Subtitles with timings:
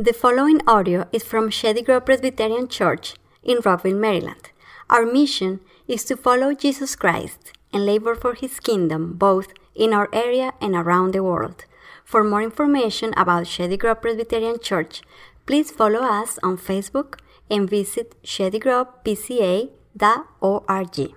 [0.00, 4.52] The following audio is from Shady Grove Presbyterian Church in Rockville, Maryland.
[4.88, 10.08] Our mission is to follow Jesus Christ and labor for his kingdom both in our
[10.12, 11.64] area and around the world.
[12.04, 15.02] For more information about Shady Grove Presbyterian Church,
[15.46, 17.18] please follow us on Facebook
[17.50, 21.14] and visit shadygrovepca.org.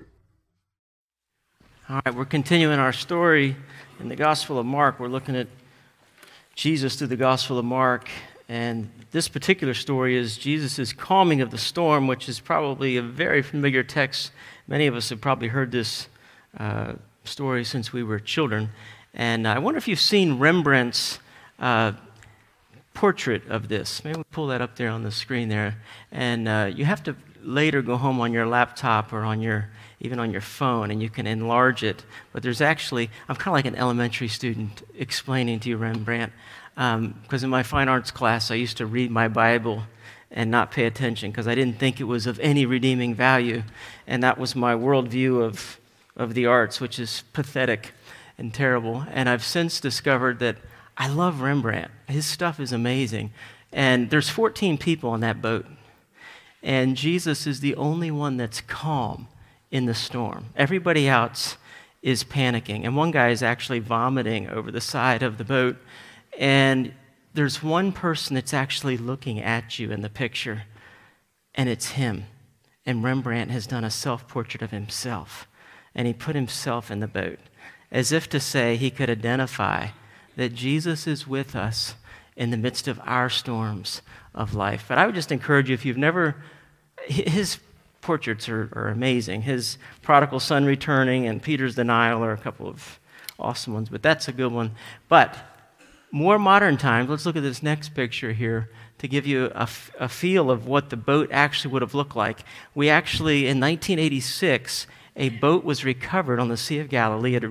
[1.87, 3.55] All right, we're continuing our story
[3.99, 4.99] in the Gospel of Mark.
[4.99, 5.49] We're looking at
[6.55, 8.09] Jesus through the Gospel of Mark.
[8.51, 13.41] And this particular story is Jesus' calming of the storm, which is probably a very
[13.41, 14.33] familiar text.
[14.67, 16.09] Many of us have probably heard this
[16.59, 18.67] uh, story since we were children.
[19.13, 21.19] And I wonder if you've seen Rembrandt's
[21.59, 21.93] uh,
[22.93, 24.03] portrait of this.
[24.03, 25.77] Maybe we pull that up there on the screen there.
[26.11, 29.69] And uh, you have to later go home on your laptop or on your
[30.01, 32.03] even on your phone and you can enlarge it.
[32.33, 36.33] But there's actually, I'm kind of like an elementary student explaining to you Rembrandt
[36.81, 39.83] because um, in my fine arts class, I used to read my Bible
[40.31, 43.61] and not pay attention because I didn't think it was of any redeeming value.
[44.07, 45.79] And that was my worldview of,
[46.15, 47.91] of the arts, which is pathetic
[48.35, 49.05] and terrible.
[49.11, 50.57] And I've since discovered that
[50.97, 51.91] I love Rembrandt.
[52.07, 53.31] His stuff is amazing.
[53.71, 55.67] And there's 14 people on that boat.
[56.63, 59.27] And Jesus is the only one that's calm
[59.69, 60.47] in the storm.
[60.55, 61.57] Everybody else
[62.01, 62.85] is panicking.
[62.85, 65.77] And one guy is actually vomiting over the side of the boat
[66.41, 66.91] and
[67.35, 70.63] there's one person that's actually looking at you in the picture,
[71.53, 72.25] and it's him.
[72.83, 75.47] And Rembrandt has done a self portrait of himself,
[75.93, 77.37] and he put himself in the boat,
[77.91, 79.89] as if to say he could identify
[80.35, 81.93] that Jesus is with us
[82.35, 84.01] in the midst of our storms
[84.33, 84.85] of life.
[84.87, 86.37] But I would just encourage you, if you've never,
[87.05, 87.59] his
[88.01, 89.43] portraits are, are amazing.
[89.43, 92.99] His prodigal son returning and Peter's denial are a couple of
[93.37, 94.71] awesome ones, but that's a good one.
[95.07, 95.37] But
[96.11, 99.67] more modern times, let's look at this next picture here to give you a,
[99.99, 102.43] a feel of what the boat actually would have looked like.
[102.75, 107.35] We actually, in 1986, a boat was recovered on the Sea of Galilee.
[107.35, 107.43] It,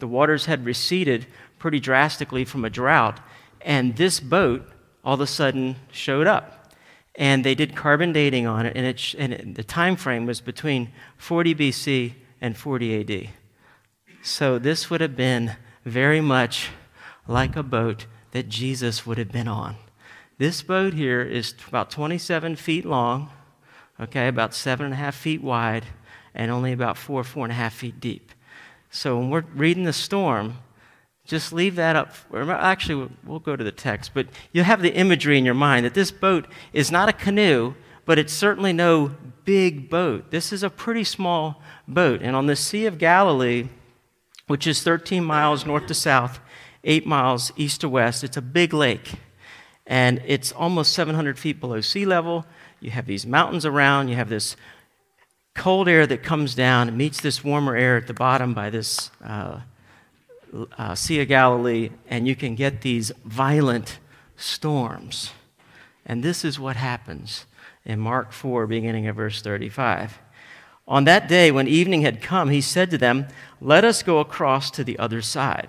[0.00, 1.26] the waters had receded
[1.58, 3.20] pretty drastically from a drought,
[3.60, 4.68] and this boat
[5.04, 6.74] all of a sudden showed up.
[7.14, 10.40] And they did carbon dating on it, and, it, and it, the time frame was
[10.40, 13.30] between 40 BC and 40 AD.
[14.22, 16.68] So this would have been very much
[17.26, 18.06] like a boat
[18.38, 19.74] that Jesus would have been on.
[20.38, 23.30] This boat here is about 27 feet long,
[23.98, 25.86] okay, about seven and a half feet wide,
[26.36, 28.30] and only about four, four and a half feet deep.
[28.90, 30.58] So when we're reading the storm,
[31.24, 32.14] just leave that up.
[32.32, 35.94] Actually, we'll go to the text, but you'll have the imagery in your mind that
[35.94, 40.30] this boat is not a canoe, but it's certainly no big boat.
[40.30, 42.22] This is a pretty small boat.
[42.22, 43.68] And on the Sea of Galilee,
[44.46, 46.38] which is 13 miles north to south,
[46.84, 48.24] eight miles east to west.
[48.24, 49.14] It's a big lake,
[49.86, 52.46] and it's almost 700 feet below sea level.
[52.80, 54.56] You have these mountains around, you have this
[55.54, 59.10] cold air that comes down and meets this warmer air at the bottom by this
[59.24, 59.60] uh,
[60.76, 63.98] uh, Sea of Galilee, and you can get these violent
[64.36, 65.32] storms.
[66.06, 67.44] And this is what happens
[67.84, 70.18] in Mark 4, beginning at verse 35.
[70.86, 73.26] On that day, when evening had come, he said to them,
[73.60, 75.68] Let us go across to the other side.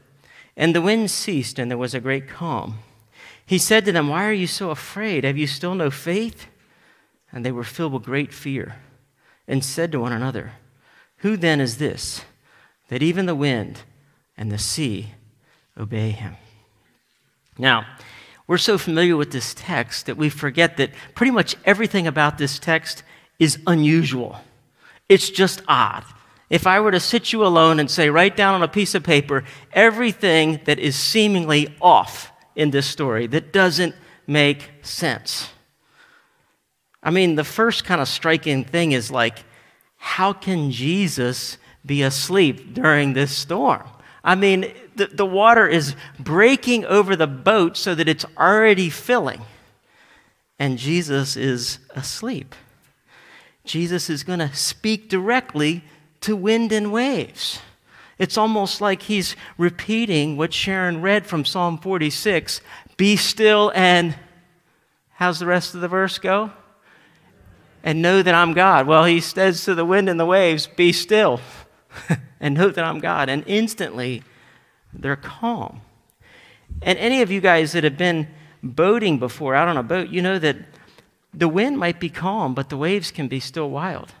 [0.55, 2.79] And the wind ceased, and there was a great calm.
[3.45, 5.23] He said to them, Why are you so afraid?
[5.23, 6.47] Have you still no faith?
[7.31, 8.75] And they were filled with great fear,
[9.47, 10.53] and said to one another,
[11.17, 12.23] Who then is this,
[12.89, 13.83] that even the wind
[14.37, 15.13] and the sea
[15.77, 16.35] obey him?
[17.57, 17.85] Now,
[18.47, 22.59] we're so familiar with this text that we forget that pretty much everything about this
[22.59, 23.03] text
[23.39, 24.41] is unusual.
[25.07, 26.03] It's just odd
[26.51, 29.03] if I were to sit you alone and say, write down on a piece of
[29.03, 33.95] paper everything that is seemingly off in this story that doesn't
[34.27, 35.49] make sense.
[37.01, 39.45] I mean, the first kind of striking thing is like,
[39.95, 43.87] how can Jesus be asleep during this storm?
[44.21, 49.41] I mean, the, the water is breaking over the boat so that it's already filling,
[50.59, 52.55] and Jesus is asleep.
[53.63, 55.85] Jesus is going to speak directly
[56.21, 57.59] to wind and waves.
[58.17, 62.61] It's almost like he's repeating what Sharon read from Psalm 46
[62.97, 64.15] Be still and
[65.21, 66.49] How's the rest of the verse go?
[67.83, 68.87] And know that I'm God.
[68.87, 71.39] Well, he says to the wind and the waves, Be still
[72.39, 73.29] and know that I'm God.
[73.29, 74.23] And instantly,
[74.91, 75.81] they're calm.
[76.81, 78.29] And any of you guys that have been
[78.63, 80.57] boating before out on a boat, you know that
[81.31, 84.13] the wind might be calm, but the waves can be still wild.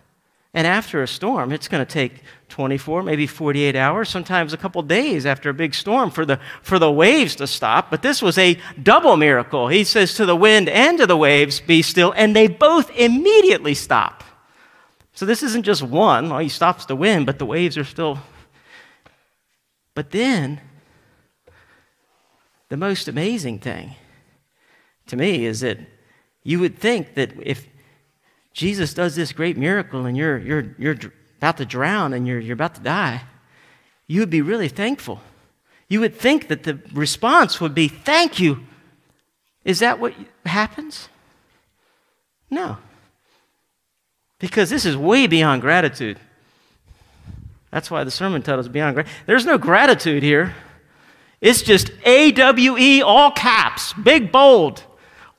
[0.53, 4.81] And after a storm, it's going to take 24, maybe 48 hours, sometimes a couple
[4.81, 7.89] days after a big storm for the, for the waves to stop.
[7.89, 9.69] But this was a double miracle.
[9.69, 13.73] He says to the wind and to the waves, Be still, and they both immediately
[13.73, 14.25] stop.
[15.13, 18.19] So this isn't just one, well, he stops the wind, but the waves are still.
[19.93, 20.59] But then,
[22.67, 23.95] the most amazing thing
[25.07, 25.77] to me is that
[26.43, 27.67] you would think that if
[28.53, 30.97] Jesus does this great miracle and you're, you're, you're
[31.37, 33.23] about to drown and you're, you're about to die,
[34.07, 35.21] you would be really thankful.
[35.87, 38.65] You would think that the response would be, Thank you.
[39.63, 40.13] Is that what
[40.45, 41.07] happens?
[42.49, 42.77] No.
[44.39, 46.19] Because this is way beyond gratitude.
[47.71, 49.17] That's why the sermon title is Beyond Gratitude.
[49.25, 50.55] There's no gratitude here.
[51.39, 54.83] It's just A W E, all caps, big, bold,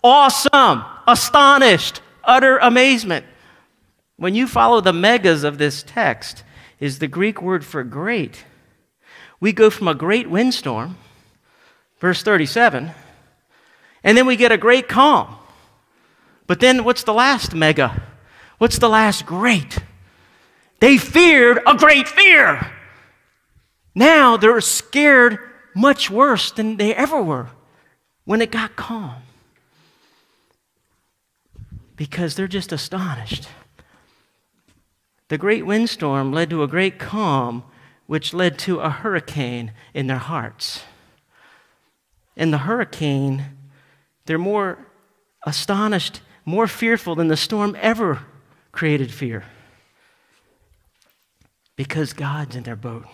[0.03, 3.27] awesome, astonished, utter amazement.
[4.17, 6.45] When you follow the megas of this text,
[6.83, 8.45] is the Greek word for great.
[9.39, 10.97] We go from a great windstorm,
[12.01, 12.91] verse 37,
[14.03, 15.37] and then we get a great calm.
[16.49, 18.03] But then what's the last mega?
[18.59, 19.79] What's the last great?
[20.81, 22.73] They feared a great fear.
[23.95, 25.39] Now they're scared
[25.77, 27.49] much worse than they ever were
[28.25, 29.23] when it got calm
[32.03, 33.47] because they're just astonished.
[35.29, 37.63] The great windstorm led to a great calm,
[38.09, 40.83] which led to a hurricane in their hearts.
[42.35, 43.57] In the hurricane,
[44.27, 44.85] they're more
[45.47, 48.25] astonished, more fearful than the storm ever
[48.73, 49.45] created fear.
[51.77, 53.07] Because God's in their boat.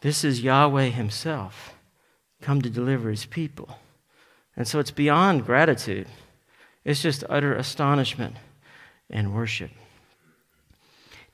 [0.00, 1.74] This is Yahweh Himself
[2.42, 3.78] come to deliver His people.
[4.56, 6.08] And so it's beyond gratitude.
[6.84, 8.36] It's just utter astonishment
[9.08, 9.70] and worship.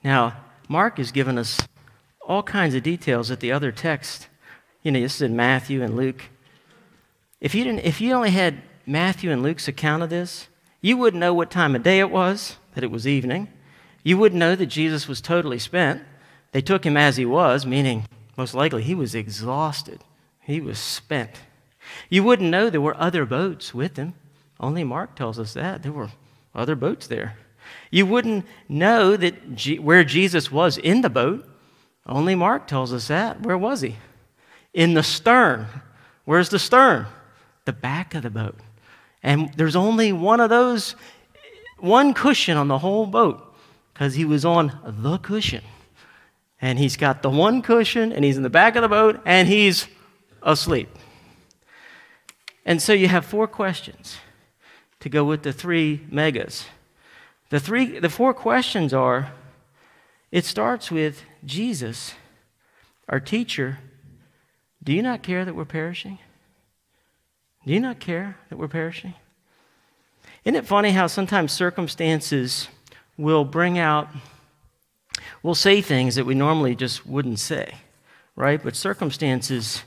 [0.03, 0.37] Now,
[0.69, 1.61] Mark has given us
[2.27, 4.29] all kinds of details that the other text,
[4.83, 6.25] you know, this is in Matthew and Luke.
[7.41, 10.49] If you, didn't, if you only had Matthew and Luke's account of this,
[10.81, 13.49] you wouldn't know what time of day it was, that it was evening.
[14.03, 16.03] You wouldn't know that Jesus was totally spent.
[16.53, 18.05] They took him as he was, meaning
[18.37, 20.03] most likely he was exhausted.
[20.41, 21.41] He was spent.
[22.09, 24.15] You wouldn't know there were other boats with him.
[24.59, 25.83] Only Mark tells us that.
[25.83, 26.11] There were
[26.55, 27.37] other boats there.
[27.91, 31.49] You wouldn't know that G- where Jesus was in the boat.
[32.07, 33.43] Only Mark tells us that.
[33.43, 33.97] Where was he?
[34.73, 35.67] In the stern.
[36.25, 37.07] Where's the stern?
[37.65, 38.59] The back of the boat.
[39.23, 40.95] And there's only one of those,
[41.79, 43.55] one cushion on the whole boat
[43.93, 45.65] because he was on the cushion.
[46.61, 49.49] And he's got the one cushion and he's in the back of the boat and
[49.49, 49.89] he's
[50.43, 50.89] asleep.
[52.65, 54.19] And so you have four questions
[55.07, 56.67] to go with the three megas.
[57.51, 59.31] The, three, the four questions are
[60.33, 62.15] it starts with Jesus,
[63.09, 63.79] our teacher.
[64.83, 66.19] Do you not care that we're perishing?
[67.65, 69.15] Do you not care that we're perishing?
[70.45, 72.67] Isn't it funny how sometimes circumstances
[73.17, 74.09] will bring out,
[75.41, 77.77] we'll say things that we normally just wouldn't say,
[78.35, 78.61] right?
[78.61, 79.85] But circumstances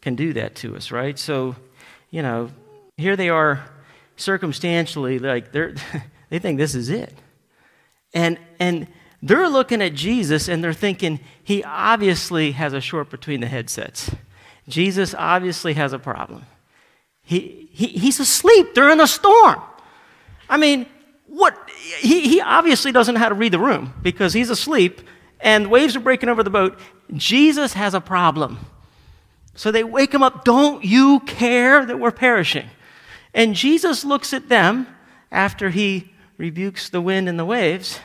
[0.00, 1.18] can do that to us, right?
[1.18, 1.56] So,
[2.12, 2.50] you know,
[2.96, 3.64] here they are
[4.20, 5.74] circumstantially, like they're,
[6.30, 7.14] they think this is it.
[8.12, 8.86] And, and
[9.22, 14.10] they're looking at Jesus and they're thinking, he obviously has a short between the headsets.
[14.68, 16.46] Jesus obviously has a problem.
[17.22, 19.60] He, he, he's asleep during a storm.
[20.48, 20.86] I mean,
[21.26, 21.56] what?
[21.98, 25.00] He, he obviously doesn't know how to read the room because he's asleep
[25.38, 26.78] and waves are breaking over the boat.
[27.12, 28.58] Jesus has a problem.
[29.54, 30.44] So they wake him up.
[30.44, 32.68] Don't you care that we're perishing?
[33.34, 34.86] And Jesus looks at them
[35.30, 38.00] after he rebukes the wind and the waves,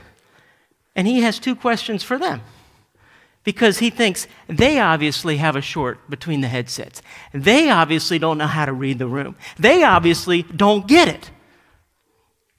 [0.95, 2.41] and he has two questions for them.
[3.43, 7.01] Because he thinks they obviously have a short between the headsets.
[7.31, 9.35] They obviously don't know how to read the room.
[9.57, 11.29] They obviously don't get it.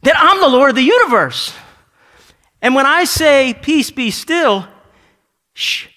[0.03, 1.53] That I'm the Lord of the universe.
[2.63, 4.69] And when I say, Peace be still,
[5.55, 5.89] shh,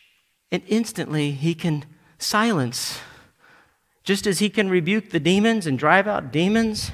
[0.51, 1.85] and instantly he can
[2.17, 2.99] silence
[4.09, 6.89] just as he can rebuke the demons and drive out demons,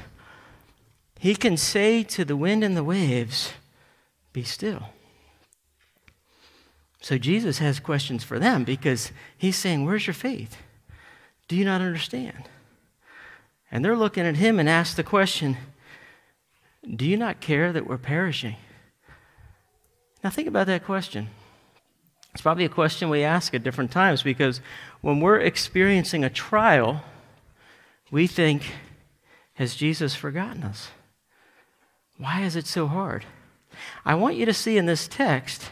[1.17, 3.53] he can say to the wind and the waves,
[4.33, 4.89] Be still.
[6.99, 10.57] So Jesus has questions for them because he's saying, Where's your faith?
[11.47, 12.49] Do you not understand?
[13.71, 15.55] And they're looking at him and ask the question
[16.83, 18.57] Do you not care that we're perishing?
[20.21, 21.29] Now, think about that question.
[22.35, 24.59] It's probably a question we ask at different times because
[24.99, 27.01] when we're experiencing a trial,
[28.11, 28.73] we think,
[29.53, 30.89] Has Jesus forgotten us?
[32.17, 33.23] Why is it so hard?
[34.03, 35.71] I want you to see in this text,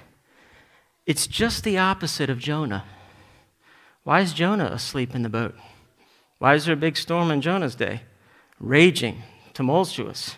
[1.06, 2.86] it's just the opposite of Jonah.
[4.06, 5.56] Why is Jonah asleep in the boat?
[6.40, 8.04] Why is there a big storm in Jonah's day?
[8.58, 9.22] Raging,
[9.54, 10.38] tumultuous.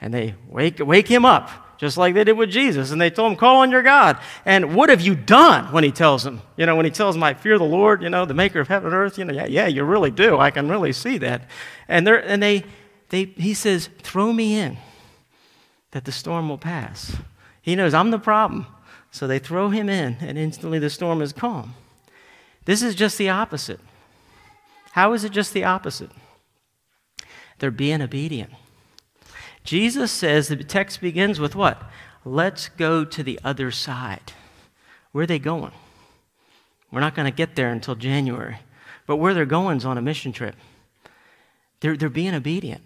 [0.00, 2.90] And they wake, wake him up, just like they did with Jesus.
[2.90, 4.18] And they told him, Call on your God.
[4.44, 6.42] And what have you done when he tells them?
[6.58, 8.68] You know, when he tells them, I fear the Lord, you know, the maker of
[8.68, 10.38] heaven and earth, you know, yeah, yeah, you really do.
[10.38, 11.48] I can really see that.
[11.88, 12.64] And, they're, and they,
[13.08, 14.76] they, he says, Throw me in
[15.92, 17.16] that the storm will pass.
[17.62, 18.66] He knows I'm the problem.
[19.10, 21.74] So they throw him in, and instantly the storm is calm.
[22.66, 23.80] This is just the opposite.
[24.92, 26.10] How is it just the opposite?
[27.58, 28.52] They're being obedient.
[29.70, 31.80] Jesus says the text begins with what?
[32.24, 34.32] Let's go to the other side.
[35.12, 35.70] Where are they going?
[36.90, 38.56] We're not going to get there until January.
[39.06, 40.56] But where they're going is on a mission trip.
[41.78, 42.82] They're, they're being obedient.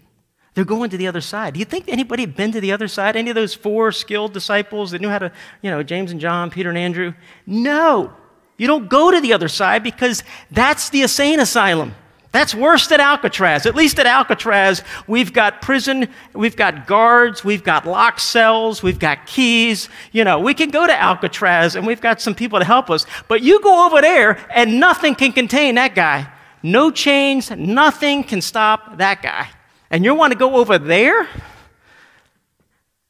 [0.53, 1.55] They're going to the other side.
[1.55, 3.17] Do you think anybody had been to the other side?
[3.17, 6.50] Any of those four skilled disciples that knew how to, you know, James and John,
[6.50, 7.14] Peter and Andrew?
[7.47, 8.12] No.
[8.59, 11.95] You don't go to the other side because that's the insane asylum.
[12.35, 13.64] That's worse than Alcatraz.
[13.64, 18.99] At least at Alcatraz, we've got prison, we've got guards, we've got locked cells, we've
[18.99, 19.88] got keys.
[20.11, 23.07] You know, we can go to Alcatraz and we've got some people to help us.
[23.29, 26.26] But you go over there and nothing can contain that guy.
[26.61, 29.49] No chains, nothing can stop that guy.
[29.88, 31.29] And you want to go over there?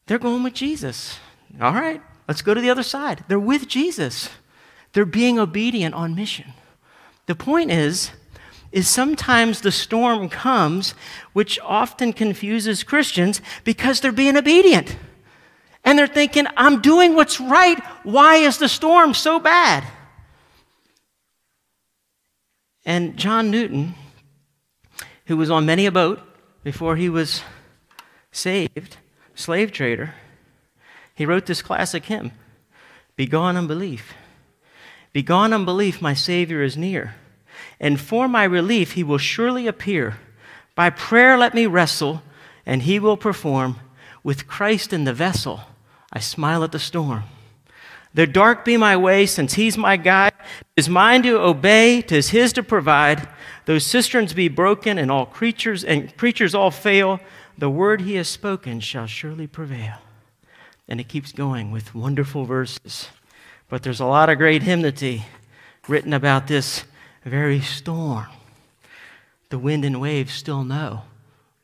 [0.05, 1.19] They're going with Jesus.
[1.63, 3.25] All right, let's go to the other side.
[3.29, 4.29] They're with Jesus.
[4.93, 6.53] They're being obedient on mission.
[7.25, 8.11] The point is,
[8.75, 10.97] is sometimes the storm comes,
[11.33, 14.97] which often confuses Christians because they're being obedient.
[15.85, 17.79] And they're thinking, I'm doing what's right.
[18.03, 19.85] Why is the storm so bad?
[22.85, 23.95] And John Newton,
[25.27, 26.21] who was on many a boat
[26.65, 27.43] before he was
[28.33, 28.97] saved,
[29.37, 30.15] slave trader,
[31.15, 32.33] he wrote this classic hymn
[33.15, 34.15] Begone unbelief.
[35.13, 37.15] Begone unbelief, my Savior is near.
[37.81, 40.19] And for my relief, he will surely appear.
[40.75, 42.23] By prayer, let me wrestle,
[42.67, 43.77] and he will perform.
[44.23, 45.61] With Christ in the vessel,
[46.13, 47.25] I smile at the storm.
[48.15, 50.33] The dark be my way, since he's my guide.
[50.77, 53.29] Tis mine to obey, tis his to provide.
[53.67, 57.19] Though cisterns be broken and all creatures and creatures all fail,
[57.59, 59.97] the word he has spoken shall surely prevail.
[60.89, 63.09] And it keeps going with wonderful verses.
[63.69, 65.25] But there's a lot of great hymnody
[65.89, 66.85] written about this
[67.25, 68.27] very storm.
[69.51, 71.03] The wind and waves still know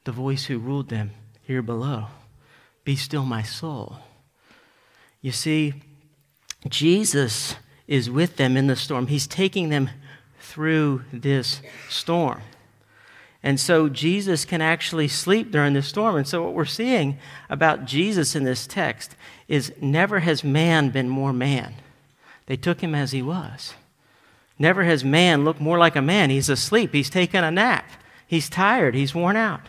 [0.05, 1.11] the voice who ruled them
[1.43, 2.07] here below.
[2.85, 3.99] Be still, my soul.
[5.21, 5.75] You see,
[6.69, 9.09] Jesus is with them in the storm.
[9.09, 9.91] He's taking them
[10.39, 12.43] through this storm.
[13.43, 16.17] And so Jesus can actually sleep during the storm.
[16.17, 19.17] And so, what we're seeing about Jesus in this text
[19.49, 21.75] is never has man been more man.
[22.47, 23.75] They took him as he was.
[24.61, 26.29] Never has man looked more like a man.
[26.29, 27.91] He's asleep, he's taken a nap,
[28.27, 29.63] he's tired, he's worn out.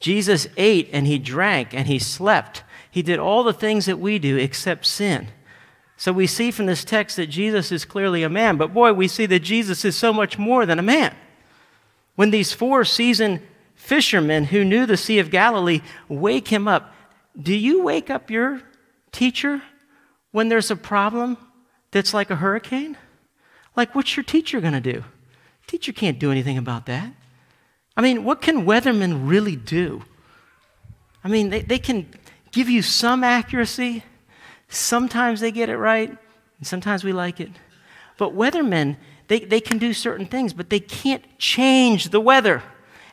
[0.00, 2.64] Jesus ate and he drank and he slept.
[2.90, 5.28] He did all the things that we do except sin.
[5.98, 9.08] So we see from this text that Jesus is clearly a man, but boy, we
[9.08, 11.14] see that Jesus is so much more than a man.
[12.14, 13.42] When these four seasoned
[13.74, 16.94] fishermen who knew the Sea of Galilee wake him up,
[17.38, 18.62] do you wake up your
[19.12, 19.60] teacher
[20.30, 21.36] when there's a problem
[21.90, 22.96] that's like a hurricane?
[23.76, 25.04] Like, what's your teacher going to do?
[25.66, 27.12] Teacher can't do anything about that.
[27.96, 30.02] I mean, what can weathermen really do?
[31.22, 32.08] I mean, they, they can
[32.52, 34.04] give you some accuracy.
[34.68, 37.50] Sometimes they get it right, and sometimes we like it.
[38.16, 38.96] But weathermen,
[39.28, 42.62] they, they can do certain things, but they can't change the weather.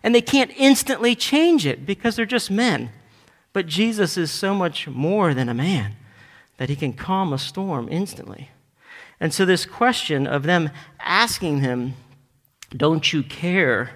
[0.03, 2.91] And they can't instantly change it because they're just men.
[3.53, 5.95] But Jesus is so much more than a man
[6.57, 8.49] that he can calm a storm instantly.
[9.19, 10.69] And so, this question of them
[10.99, 11.93] asking him,
[12.75, 13.91] Don't you care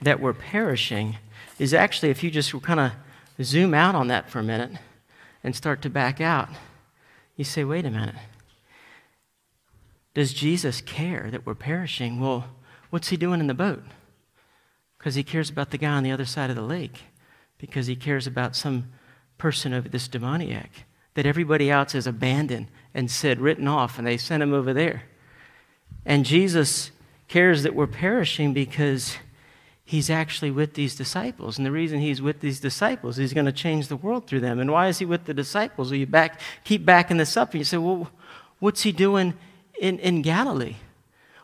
[0.00, 1.16] that we're perishing?
[1.58, 2.92] is actually, if you just kind of
[3.42, 4.72] zoom out on that for a minute
[5.44, 6.48] and start to back out,
[7.36, 8.14] you say, Wait a minute.
[10.14, 12.20] Does Jesus care that we're perishing?
[12.20, 12.46] Well,
[12.90, 13.82] what's he doing in the boat?
[14.98, 17.04] Because he cares about the guy on the other side of the lake,
[17.58, 18.92] because he cares about some
[19.38, 20.70] person of this demoniac
[21.14, 25.04] that everybody else has abandoned and said, written off, and they sent him over there.
[26.04, 26.90] And Jesus
[27.28, 29.16] cares that we're perishing because
[29.84, 31.58] he's actually with these disciples.
[31.58, 34.58] And the reason he's with these disciples, he's going to change the world through them.
[34.58, 35.90] And why is he with the disciples?
[35.90, 38.10] Well, you back, keep backing this up and you say, well,
[38.58, 39.34] what's he doing
[39.80, 40.76] in, in Galilee?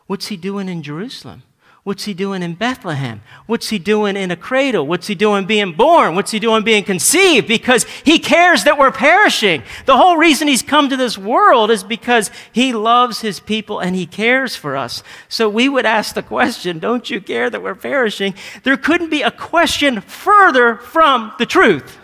[0.07, 1.43] What's he doing in Jerusalem?
[1.83, 3.21] What's he doing in Bethlehem?
[3.45, 4.85] What's he doing in a cradle?
[4.85, 6.13] What's he doing being born?
[6.13, 7.47] What's he doing being conceived?
[7.47, 9.63] Because he cares that we're perishing.
[9.85, 13.95] The whole reason he's come to this world is because he loves his people and
[13.95, 15.03] he cares for us.
[15.29, 18.35] So we would ask the question, don't you care that we're perishing?
[18.63, 21.97] There couldn't be a question further from the truth.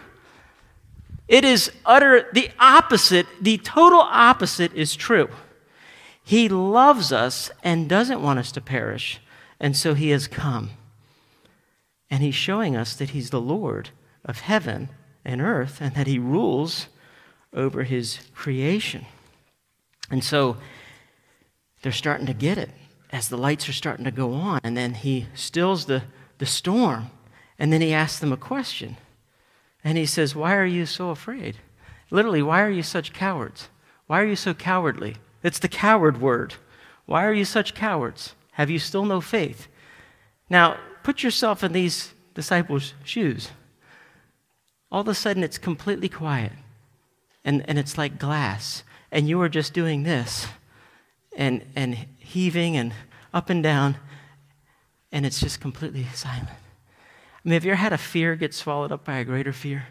[1.27, 5.29] It is utter, the opposite, the total opposite is true.
[6.23, 9.19] He loves us and doesn't want us to perish.
[9.65, 10.69] And so he has come.
[12.07, 13.89] And he's showing us that he's the Lord
[14.23, 14.89] of heaven
[15.25, 16.85] and earth and that he rules
[17.51, 19.07] over his creation.
[20.11, 20.57] And so
[21.81, 22.69] they're starting to get it
[23.11, 24.59] as the lights are starting to go on.
[24.63, 26.03] And then he stills the,
[26.37, 27.09] the storm.
[27.57, 28.97] And then he asks them a question.
[29.83, 31.57] And he says, Why are you so afraid?
[32.11, 33.69] Literally, why are you such cowards?
[34.05, 35.15] Why are you so cowardly?
[35.41, 36.53] It's the coward word.
[37.07, 38.35] Why are you such cowards?
[38.55, 39.67] Have you still no faith?
[40.49, 43.49] Now, put yourself in these disciples' shoes.
[44.89, 46.53] All of a sudden, it's completely quiet,
[47.43, 50.47] and, and it's like glass, and you are just doing this
[51.35, 52.93] and, and heaving and
[53.33, 53.97] up and down,
[55.11, 56.47] and it's just completely silent.
[56.47, 56.53] I
[57.43, 59.87] mean, have you ever had a fear get swallowed up by a greater fear?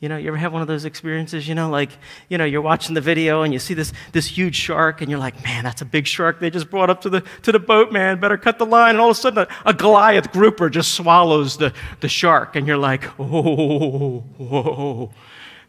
[0.00, 1.90] You know, you ever have one of those experiences, you know, like,
[2.28, 5.18] you know, you're watching the video and you see this, this huge shark and you're
[5.18, 7.90] like, man, that's a big shark they just brought up to the, to the boat,
[7.90, 8.90] man, better cut the line.
[8.90, 12.64] And all of a sudden a, a Goliath grouper just swallows the, the shark and
[12.64, 15.10] you're like, oh, whoa.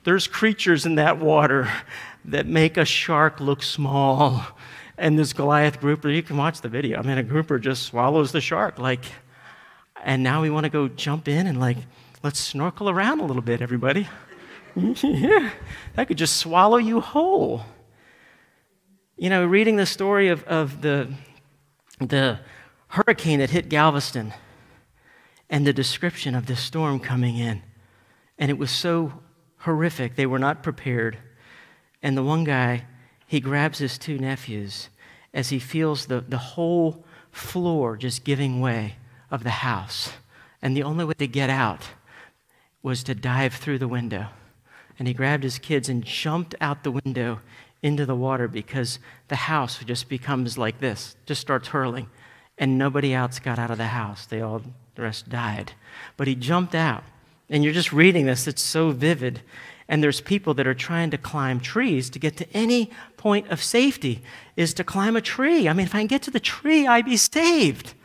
[0.04, 1.68] There's creatures in that water
[2.26, 4.46] that make a shark look small.
[4.96, 7.00] And this Goliath grouper, you can watch the video.
[7.00, 8.78] I mean, a grouper just swallows the shark.
[8.78, 9.06] Like,
[10.04, 11.78] and now we want to go jump in and like,
[12.22, 14.10] Let's snorkel around a little bit, everybody.
[14.76, 15.52] yeah,
[15.96, 17.62] that could just swallow you whole.
[19.16, 21.14] You know, reading the story of, of the,
[22.02, 22.40] the
[22.90, 24.34] hurricane that hit Galveston
[25.50, 27.64] and the description of this storm coming in,
[28.38, 29.22] and it was so
[29.60, 31.18] horrific, they were not prepared.
[32.04, 32.86] And the one guy,
[33.28, 34.90] he grabs his two nephews
[35.34, 38.98] as he feels the, the whole floor just giving way
[39.32, 40.12] of the house.
[40.62, 41.88] And the only way to get out
[42.82, 44.28] was to dive through the window.
[44.98, 47.40] And he grabbed his kids and jumped out the window
[47.82, 52.08] into the water because the house just becomes like this, just starts hurling.
[52.58, 54.26] And nobody else got out of the house.
[54.26, 54.62] They all,
[54.96, 55.74] the rest died.
[56.18, 57.04] But he jumped out.
[57.50, 59.42] And you're just reading this, it's so vivid.
[59.88, 63.64] And there's people that are trying to climb trees to get to any point of
[63.64, 64.22] safety,
[64.56, 65.68] is to climb a tree.
[65.68, 67.96] I mean, if I can get to the tree, I'd be saved.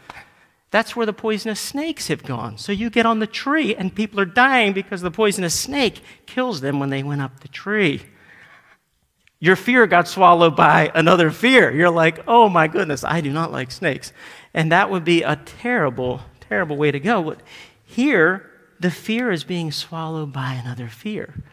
[0.74, 2.58] That's where the poisonous snakes have gone.
[2.58, 6.62] So you get on the tree, and people are dying because the poisonous snake kills
[6.62, 8.02] them when they went up the tree.
[9.38, 11.70] Your fear got swallowed by another fear.
[11.70, 14.12] You're like, oh my goodness, I do not like snakes.
[14.52, 17.22] And that would be a terrible, terrible way to go.
[17.22, 17.42] But
[17.84, 21.44] here, the fear is being swallowed by another fear.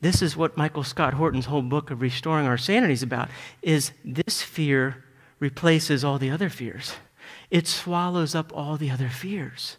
[0.00, 3.28] This is what Michael Scott Horton's whole book of Restoring Our Sanity is about,
[3.62, 5.04] is this fear
[5.38, 6.94] replaces all the other fears
[7.54, 9.76] it swallows up all the other fears.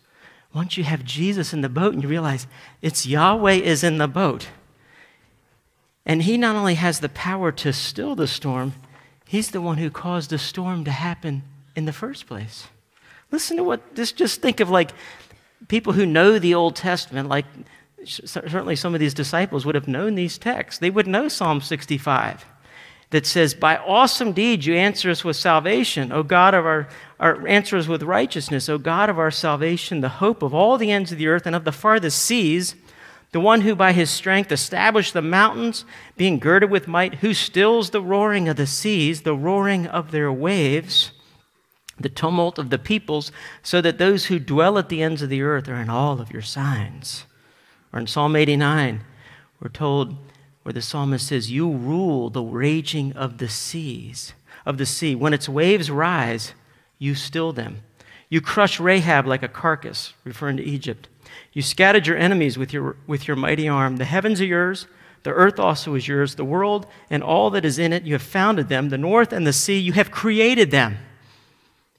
[0.53, 2.47] Once you have Jesus in the boat and you realize
[2.81, 4.47] it's Yahweh is in the boat,
[6.05, 8.71] and he not only has the power to still the storm,
[9.27, 11.43] he's the one who caused the storm to happen
[11.75, 12.67] in the first place.
[13.29, 14.91] Listen to what this just think of like
[15.67, 17.45] people who know the Old Testament, like
[18.05, 20.79] certainly some of these disciples would have known these texts.
[20.79, 22.45] They would know Psalm 65
[23.11, 26.87] that says, By awesome deeds you answer us with salvation, O God of our,
[27.19, 30.91] our answer us with righteousness, O God of our salvation, the hope of all the
[30.91, 32.75] ends of the earth and of the farthest seas,
[33.31, 35.83] the one who by his strength established the mountains,
[36.15, 40.31] being girded with might, who stills the roaring of the seas, the roaring of their
[40.31, 41.11] waves,
[41.99, 45.41] the tumult of the peoples, so that those who dwell at the ends of the
[45.41, 47.25] earth are in all of your signs.
[47.91, 49.03] Or in Psalm 89,
[49.61, 50.15] we're told,
[50.65, 54.33] where the psalmist says, You rule the raging of the seas,
[54.65, 55.13] of the sea.
[55.13, 56.55] When its waves rise,
[56.97, 57.83] you still them.
[58.29, 61.07] You crush Rahab like a carcass, referring to Egypt.
[61.53, 63.97] You scattered your enemies with your, with your mighty arm.
[63.97, 64.87] The heavens are yours,
[65.21, 68.01] the earth also is yours, the world and all that is in it.
[68.01, 70.97] You have founded them, the north and the sea, you have created them.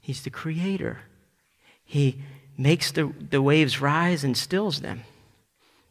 [0.01, 1.03] He's the creator.
[1.85, 2.21] He
[2.57, 5.03] makes the, the waves rise and stills them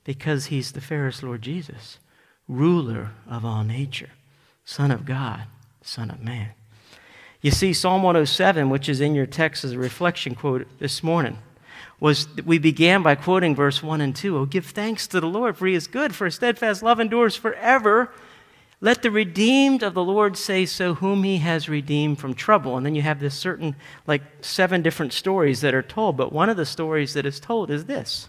[0.05, 2.01] because he's the fairest Lord Jesus
[2.49, 4.11] ruler of all nature,
[4.65, 5.45] Son of God,
[5.83, 6.51] Son of Man.
[7.41, 11.39] You see, Psalm 107, which is in your text as a reflection quote this morning,
[12.01, 14.37] was we began by quoting verse 1 and 2.
[14.37, 17.37] Oh, give thanks to the Lord, for he is good, for his steadfast love endures
[17.37, 18.11] forever.
[18.81, 22.77] Let the redeemed of the Lord say so, whom he has redeemed from trouble.
[22.77, 23.75] And then you have this certain,
[24.07, 26.17] like seven different stories that are told.
[26.17, 28.29] But one of the stories that is told is this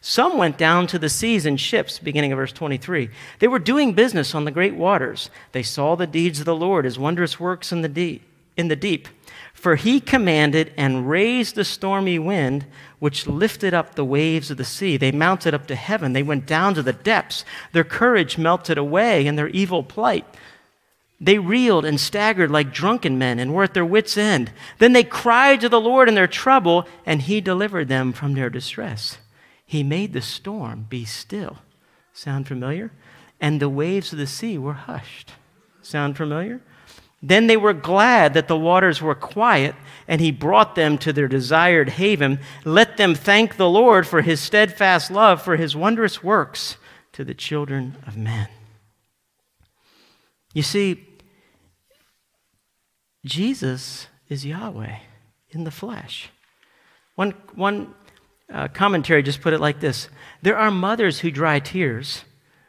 [0.00, 3.10] Some went down to the seas in ships, beginning of verse 23.
[3.38, 5.30] They were doing business on the great waters.
[5.52, 8.22] They saw the deeds of the Lord, his wondrous works in the deep.
[8.56, 9.08] In the deep.
[9.52, 12.66] For he commanded and raised the stormy wind,
[12.98, 14.96] which lifted up the waves of the sea.
[14.96, 16.12] They mounted up to heaven.
[16.12, 17.44] They went down to the depths.
[17.72, 20.24] Their courage melted away in their evil plight.
[21.20, 24.52] They reeled and staggered like drunken men and were at their wits' end.
[24.78, 28.50] Then they cried to the Lord in their trouble, and he delivered them from their
[28.50, 29.18] distress.
[29.66, 31.58] He made the storm be still.
[32.12, 32.92] Sound familiar?
[33.40, 35.32] And the waves of the sea were hushed.
[35.82, 36.62] Sound familiar?
[37.22, 39.74] Then they were glad that the waters were quiet,
[40.06, 42.38] and he brought them to their desired haven.
[42.64, 46.76] Let them thank the Lord for his steadfast love, for his wondrous works
[47.12, 48.48] to the children of men.
[50.54, 51.04] You see,
[53.24, 54.98] Jesus is Yahweh
[55.50, 56.30] in the flesh.
[57.16, 57.94] One, one
[58.52, 60.08] uh, commentary just put it like this
[60.42, 62.24] There are mothers who dry tears,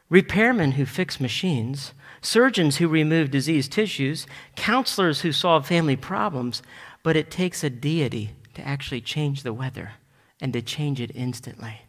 [0.09, 6.61] repairmen who fix machines surgeons who remove diseased tissues, counselors who solve family problems,
[7.03, 9.93] but it takes a deity to actually change the weather
[10.41, 11.81] and to change it instantly.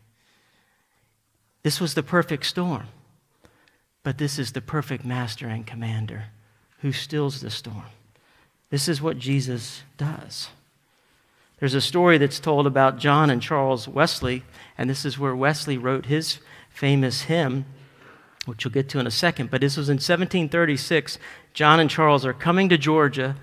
[1.63, 2.87] This was the perfect storm,
[4.03, 6.27] but this is the perfect master and commander
[6.81, 7.87] who stills the storm.
[8.71, 10.51] This is what Jesus does.
[11.61, 14.45] There's a story that's told about John and Charles Wesley,
[14.77, 16.39] and this is where Wesley wrote his
[16.71, 17.65] famous hymn
[18.49, 19.51] which we'll get to in a second.
[19.51, 21.19] But this was in 1736.
[21.53, 23.37] John and Charles are coming to Georgia,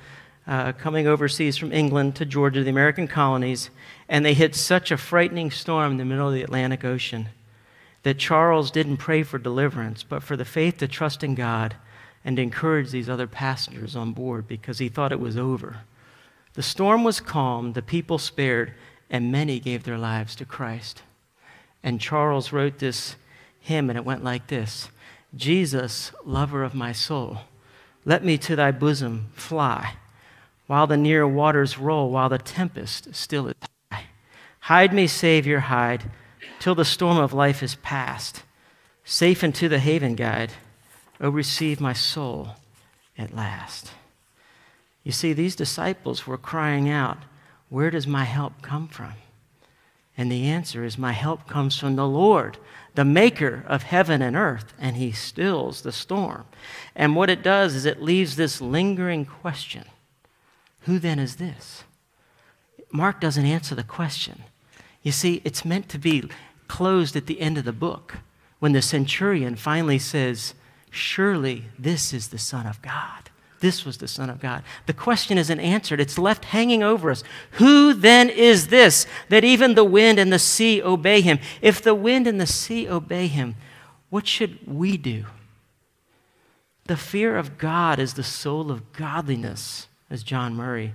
[0.48, 3.70] uh, coming overseas from England to Georgia, the American colonies,
[4.10, 7.30] and they hit such a frightening storm in the middle of the Atlantic Ocean
[8.04, 11.76] that Charles didn't pray for deliverance, but for the faith to trust in God
[12.24, 15.78] and encourage these other passengers on board because he thought it was over.
[16.56, 18.74] The storm was calm, the people spared,
[19.10, 21.04] and many gave their lives to Christ.
[21.84, 23.18] And Charles wrote this
[23.60, 24.90] hymn, and it went like this
[25.36, 27.40] Jesus, lover of my soul,
[28.06, 29.96] let me to thy bosom fly,
[30.68, 33.56] while the near waters roll, while the tempest still is
[33.92, 34.06] high.
[34.62, 36.10] Hide me, Savior, hide,
[36.60, 38.44] till the storm of life is past.
[39.04, 40.54] Safe into the haven guide,
[41.20, 42.56] oh, receive my soul
[43.18, 43.92] at last.
[45.06, 47.20] You see, these disciples were crying out,
[47.70, 49.14] Where does my help come from?
[50.18, 52.58] And the answer is, My help comes from the Lord
[52.96, 56.46] the maker of heaven and earth, and he stills the storm.
[56.96, 59.86] And what it does is it leaves this lingering question
[60.82, 61.84] Who then is this?
[62.92, 64.44] Mark doesn't answer the question.
[65.04, 66.30] You see, it's meant to be
[66.68, 68.18] closed at the end of the book
[68.60, 70.56] when the centurion finally says,
[70.90, 73.30] Surely this is the Son of God.
[73.60, 74.64] This was the Son of God.
[74.86, 77.24] The question isn't answered, it's left hanging over us.
[77.52, 81.40] Who then is this that even the wind and the sea obey him?
[81.62, 83.56] If the wind and the sea obey him,
[84.10, 85.26] what should we do?
[86.86, 90.94] The fear of God is the soul of godliness, as John Murray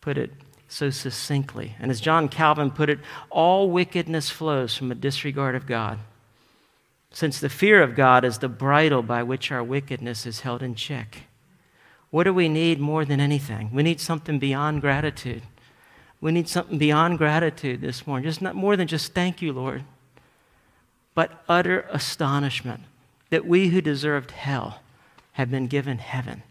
[0.00, 0.32] put it
[0.68, 1.76] so succinctly.
[1.78, 2.98] And as John Calvin put it,
[3.30, 5.98] all wickedness flows from a disregard of God.
[7.12, 10.74] Since the fear of God is the bridle by which our wickedness is held in
[10.74, 11.25] check.
[12.10, 13.70] What do we need more than anything?
[13.72, 15.42] We need something beyond gratitude.
[16.20, 18.28] We need something beyond gratitude this morning.
[18.28, 19.84] Just not more than just thank you, Lord,
[21.14, 22.82] but utter astonishment
[23.30, 24.80] that we who deserved hell
[25.32, 26.42] have been given heaven.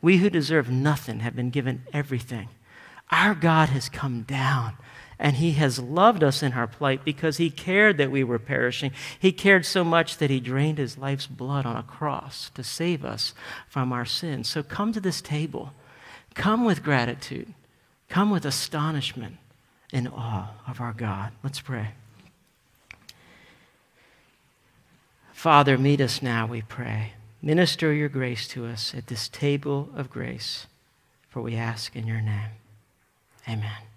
[0.00, 2.48] We who deserve nothing have been given everything.
[3.10, 4.76] Our God has come down
[5.22, 8.90] and he has loved us in our plight because he cared that we were perishing.
[9.20, 13.04] He cared so much that he drained his life's blood on a cross to save
[13.04, 13.32] us
[13.68, 14.48] from our sins.
[14.48, 15.74] So come to this table.
[16.34, 17.54] Come with gratitude.
[18.08, 19.36] Come with astonishment
[19.92, 21.30] and awe of our God.
[21.44, 21.90] Let's pray.
[25.32, 27.12] Father, meet us now, we pray.
[27.40, 30.66] Minister your grace to us at this table of grace,
[31.28, 32.50] for we ask in your name.
[33.48, 33.91] Amen.